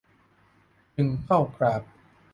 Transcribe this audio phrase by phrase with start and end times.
[0.95, 1.81] จึงเข้ากราบ